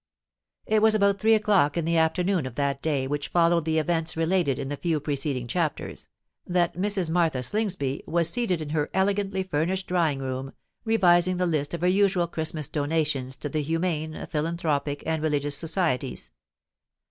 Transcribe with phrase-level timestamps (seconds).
[0.65, 4.17] It was about three o'clock in the afternoon of that day which followed the events
[4.17, 6.09] related in the few preceding chapters,
[6.43, 7.11] that Mrs.
[7.11, 10.53] Martha Slingsby was seated in her elegantly furnished drawing room,
[10.85, 16.31] revising the list of her usual Christmas donations to the humane, philanthropic, and religious Societies.